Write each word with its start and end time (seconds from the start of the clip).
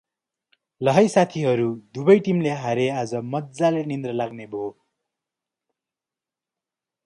ल 0.81 0.93
है 0.95 1.03
साथी 1.15 1.43
हरु 1.47 1.67
दुबै 1.97 2.15
टिमले 2.29 2.55
हारे 2.63 2.87
आज 3.03 3.13
मजाले 3.35 3.83
निद्रा 3.93 4.17
लाग्ने 4.23 4.51
भो। 4.55 4.65